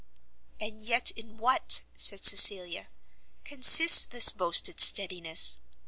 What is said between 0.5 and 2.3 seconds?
"And yet in what," said